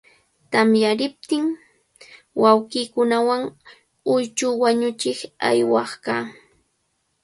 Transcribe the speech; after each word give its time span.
Tamyariptin, 0.51 1.45
wawqiikunawan 2.41 3.41
lluychu 4.07 4.47
wañuchiq 4.61 5.19
aywaq 5.49 5.89
kaa. 6.05 6.25